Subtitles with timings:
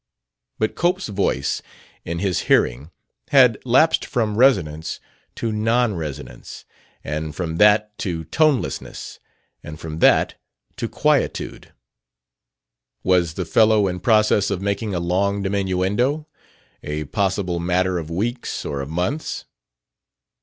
[0.57, 1.61] But Cope's voice,
[2.03, 2.89] in his hearing,
[3.27, 4.99] had lapsed from resonance
[5.35, 6.65] to non resonance,
[7.03, 9.19] and from that to tonelessness,
[9.63, 10.39] and from that
[10.77, 11.71] to quietude....
[13.03, 16.25] Was the fellow in process of making a long diminuendo
[16.81, 19.45] a possible matter of weeks or of months?